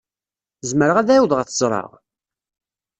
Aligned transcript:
Zemreɣ 0.69 0.97
ad 0.97 1.09
ɛawdeɣ 1.15 1.39
ad 1.39 1.47
t-ẓreɣ? 1.49 1.89